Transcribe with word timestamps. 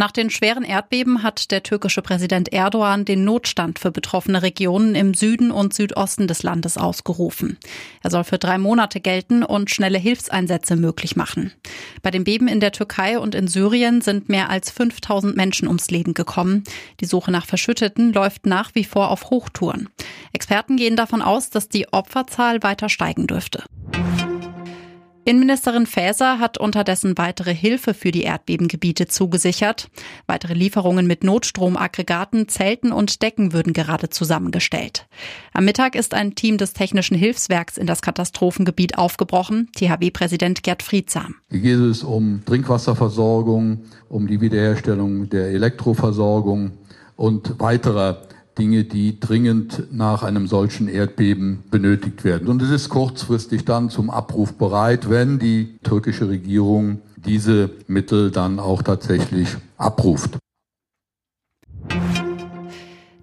Nach 0.00 0.12
den 0.12 0.30
schweren 0.30 0.64
Erdbeben 0.64 1.22
hat 1.22 1.50
der 1.50 1.62
türkische 1.62 2.00
Präsident 2.00 2.54
Erdogan 2.54 3.04
den 3.04 3.22
Notstand 3.24 3.78
für 3.78 3.90
betroffene 3.90 4.40
Regionen 4.40 4.94
im 4.94 5.12
Süden 5.12 5.50
und 5.50 5.74
Südosten 5.74 6.26
des 6.26 6.42
Landes 6.42 6.78
ausgerufen. 6.78 7.58
Er 8.02 8.08
soll 8.08 8.24
für 8.24 8.38
drei 8.38 8.56
Monate 8.56 9.00
gelten 9.00 9.42
und 9.42 9.68
schnelle 9.68 9.98
Hilfseinsätze 9.98 10.76
möglich 10.76 11.16
machen. 11.16 11.52
Bei 12.00 12.10
den 12.10 12.24
Beben 12.24 12.48
in 12.48 12.60
der 12.60 12.72
Türkei 12.72 13.18
und 13.18 13.34
in 13.34 13.46
Syrien 13.46 14.00
sind 14.00 14.30
mehr 14.30 14.48
als 14.48 14.70
5000 14.70 15.36
Menschen 15.36 15.68
ums 15.68 15.90
Leben 15.90 16.14
gekommen. 16.14 16.64
Die 17.00 17.04
Suche 17.04 17.30
nach 17.30 17.44
Verschütteten 17.44 18.14
läuft 18.14 18.46
nach 18.46 18.74
wie 18.74 18.84
vor 18.84 19.10
auf 19.10 19.28
Hochtouren. 19.28 19.90
Experten 20.32 20.78
gehen 20.78 20.96
davon 20.96 21.20
aus, 21.20 21.50
dass 21.50 21.68
die 21.68 21.92
Opferzahl 21.92 22.62
weiter 22.62 22.88
steigen 22.88 23.26
dürfte. 23.26 23.64
Innenministerin 25.24 25.84
Faeser 25.84 26.38
hat 26.38 26.56
unterdessen 26.56 27.18
weitere 27.18 27.54
Hilfe 27.54 27.92
für 27.92 28.10
die 28.10 28.22
Erdbebengebiete 28.22 29.06
zugesichert. 29.06 29.88
Weitere 30.26 30.54
Lieferungen 30.54 31.06
mit 31.06 31.24
Notstromaggregaten, 31.24 32.48
Zelten 32.48 32.90
und 32.90 33.22
Decken 33.22 33.52
würden 33.52 33.74
gerade 33.74 34.08
zusammengestellt. 34.08 35.06
Am 35.52 35.66
Mittag 35.66 35.94
ist 35.94 36.14
ein 36.14 36.34
Team 36.34 36.56
des 36.56 36.72
Technischen 36.72 37.16
Hilfswerks 37.16 37.76
in 37.76 37.86
das 37.86 38.00
Katastrophengebiet 38.00 38.96
aufgebrochen, 38.96 39.68
THW-Präsident 39.76 40.62
Gerd 40.62 40.82
Friedsam. 40.82 41.34
Hier 41.50 41.60
geht 41.60 41.78
es 41.78 42.02
um 42.02 42.42
Trinkwasserversorgung, 42.46 43.84
um 44.08 44.26
die 44.26 44.40
Wiederherstellung 44.40 45.28
der 45.28 45.48
Elektroversorgung 45.48 46.72
und 47.16 47.60
weiterer 47.60 48.22
Dinge, 48.60 48.84
die 48.84 49.18
dringend 49.18 49.90
nach 49.90 50.22
einem 50.22 50.46
solchen 50.46 50.86
Erdbeben 50.86 51.64
benötigt 51.70 52.24
werden. 52.24 52.46
Und 52.46 52.60
es 52.60 52.70
ist 52.70 52.90
kurzfristig 52.90 53.64
dann 53.64 53.88
zum 53.88 54.10
Abruf 54.10 54.52
bereit, 54.52 55.08
wenn 55.08 55.38
die 55.38 55.78
türkische 55.82 56.28
Regierung 56.28 57.00
diese 57.16 57.70
Mittel 57.86 58.30
dann 58.30 58.58
auch 58.58 58.82
tatsächlich 58.82 59.48
abruft. 59.78 60.36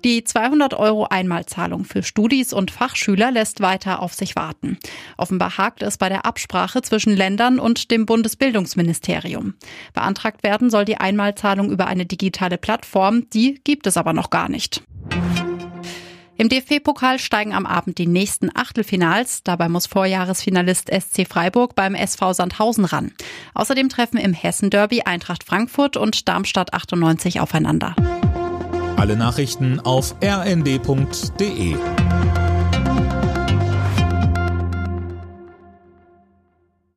Die 0.03 0.23
200 0.23 0.73
Euro 0.73 1.05
Einmalzahlung 1.05 1.83
für 1.83 2.01
Studis 2.01 2.53
und 2.53 2.71
Fachschüler 2.71 3.29
lässt 3.29 3.61
weiter 3.61 4.01
auf 4.01 4.13
sich 4.13 4.35
warten. 4.35 4.77
Offenbar 5.17 5.57
hakt 5.57 5.83
es 5.83 5.97
bei 5.97 6.09
der 6.09 6.25
Absprache 6.25 6.81
zwischen 6.81 7.15
Ländern 7.15 7.59
und 7.59 7.91
dem 7.91 8.05
Bundesbildungsministerium. 8.05 9.55
Beantragt 9.93 10.43
werden 10.43 10.69
soll 10.69 10.85
die 10.85 10.97
Einmalzahlung 10.97 11.69
über 11.69 11.87
eine 11.87 12.05
digitale 12.05 12.57
Plattform, 12.57 13.29
die 13.31 13.59
gibt 13.63 13.85
es 13.85 13.97
aber 13.97 14.13
noch 14.13 14.29
gar 14.29 14.49
nicht. 14.49 14.81
Im 16.39 16.49
DFB-Pokal 16.49 17.17
steigen 17.17 17.53
am 17.53 17.65
Abend 17.65 17.97
die 17.97 18.05
nächsten 18.05 18.55
Achtelfinals. 18.55 19.41
Dabei 19.43 19.69
muss 19.69 19.87
Vorjahresfinalist 19.87 20.89
SC 20.89 21.27
Freiburg 21.27 21.73
beim 21.73 21.95
SV 21.95 22.33
Sandhausen 22.33 22.85
ran. 22.85 23.11
Außerdem 23.55 23.89
treffen 23.89 24.17
im 24.17 24.33
Hessen-Derby 24.33 25.01
Eintracht 25.01 25.43
Frankfurt 25.43 25.97
und 25.97 26.27
Darmstadt 26.29 26.73
98 26.73 27.39
aufeinander. 27.39 27.95
Alle 28.97 29.15
Nachrichten 29.15 29.79
auf 29.79 30.15
rnd.de 30.23 31.75